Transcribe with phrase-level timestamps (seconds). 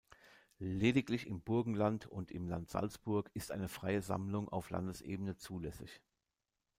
[0.57, 6.01] Lediglich im Burgenland und im Land Salzburg ist eine Freie Sammlung auf Landesebene zulässig.